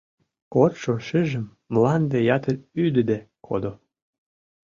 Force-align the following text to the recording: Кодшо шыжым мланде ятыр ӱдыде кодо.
Кодшо 0.53 0.93
шыжым 1.07 1.45
мланде 1.73 2.19
ятыр 2.35 2.55
ӱдыде 2.83 3.19
кодо. 3.45 3.71